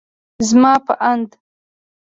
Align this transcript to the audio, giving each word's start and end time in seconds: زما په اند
زما 0.47 0.73
په 0.85 0.93
اند 1.09 1.29